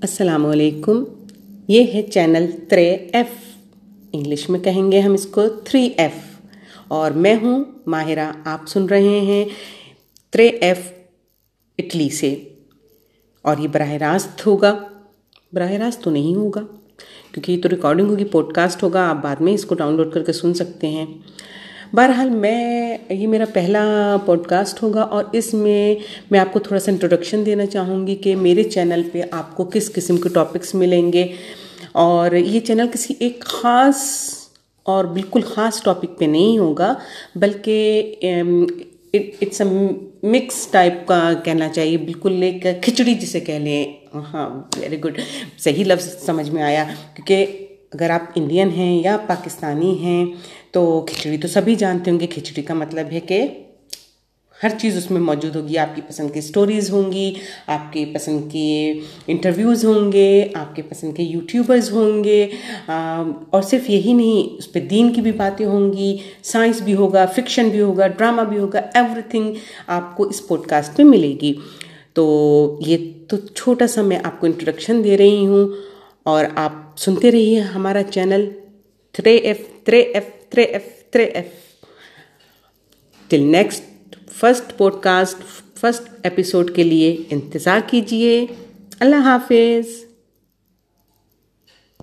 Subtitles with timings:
[0.00, 1.04] السلام علیکم۔
[1.68, 3.26] یہ ہے چینل ترے ایف۔
[4.12, 6.40] انگلش میں کہیں گے ہم اس کو تھری ایف۔
[6.88, 9.44] اور میں ہوں ماہرہ، آپ سن رہے ہیں
[10.30, 10.92] ترے ایف
[11.78, 12.34] اٹلی سے۔
[13.42, 14.78] اور یہ براہ راست ہوگا۔
[15.52, 16.60] براہ راست تو نہیں ہوگا،
[17.32, 20.12] کیونکہ یہ تو ریکارڈنگ ہوگی، پوڈ کاسٹ ہوگا، آپ بعد میں اس کو ڈاؤن لوڈ
[20.12, 21.06] کر کے سن سکتے ہیں۔
[21.94, 23.84] بہرحال میں، یہ میرا پہلا
[24.26, 25.94] پوڈ کاسٹ ہوگا اور اس میں
[26.30, 29.64] میں آپ کو تھوڑا سا انٹروڈکشن دینا چاہوں گی کہ میرے چینل پہ آپ کو
[29.64, 31.26] کس قسم کے ٹاپکس ملیں گے
[32.04, 34.04] اور یہ چینل کسی ایک خاص
[34.86, 36.92] اور بالکل خاص ٹاپک پہ نہیں ہوگا،
[37.34, 38.14] بلکہ
[39.14, 39.66] اٹس اے
[40.22, 43.84] مکس ٹائپ کا کہنا چاہیے، بالکل ایک کھچڑی جسے کہہ لیں۔
[44.32, 45.20] ہاں ویری گڈ
[45.58, 46.84] صحیح لفظ سمجھ میں آیا،
[47.14, 50.24] کیونکہ اگر آپ انڈین ہیں یا پاکستانی ہیں،
[50.70, 53.46] تو کھچڑی تو سبھی جانتے ہوں گے۔ کھچڑی کا مطلب ہے کہ
[54.62, 57.34] ہر چیز اس میں موجود ہوگی۔ آپ کی پسند کی اسٹوریز ہوں گی،
[57.66, 62.46] آپ کی پسند کی انٹرویوز ہوں گے، آپ کے پسند کے یوٹیوبرز ہوں گے۔
[63.50, 67.26] اور صرف یہی نہیں، اس پہ دین کی بھی باتیں ہوں گی سائنس بھی ہوگا
[67.26, 69.54] فکشن بھی ہوگا ڈرامہ بھی ہوگا ایوری تھنگ
[69.86, 71.52] آپ کو اس پوڈ کاسٹ پہ ملے گی۔
[72.12, 72.24] تو
[72.86, 72.96] یہ
[73.28, 75.95] تو چھوٹا سا میں آپ کو انٹروڈکشن دے رہی ہوں۔
[76.26, 78.50] اور آپ سنتے رہیے ہمارا channel
[79.12, 81.46] three F three F three F three F.
[83.28, 85.42] Till next first podcast
[85.78, 88.46] first episode کے لیے انتظار کیجیے۔
[89.00, 90.05] اللہ حافظ۔